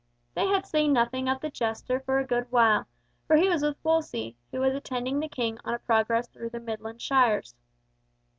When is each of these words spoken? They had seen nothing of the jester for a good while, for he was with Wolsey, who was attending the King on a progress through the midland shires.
They 0.33 0.47
had 0.47 0.65
seen 0.65 0.93
nothing 0.93 1.29
of 1.29 1.41
the 1.41 1.51
jester 1.51 1.99
for 1.99 2.17
a 2.17 2.25
good 2.25 2.51
while, 2.51 2.87
for 3.27 3.35
he 3.35 3.49
was 3.49 3.61
with 3.61 3.77
Wolsey, 3.83 4.35
who 4.49 4.59
was 4.59 4.73
attending 4.73 5.19
the 5.19 5.29
King 5.29 5.59
on 5.63 5.75
a 5.75 5.77
progress 5.77 6.27
through 6.27 6.49
the 6.49 6.59
midland 6.59 7.03
shires. 7.03 7.53